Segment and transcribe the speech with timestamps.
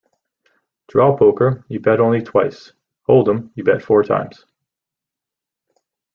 [0.87, 4.43] Draw poker, you bet only twice; hold 'em, you bet four times.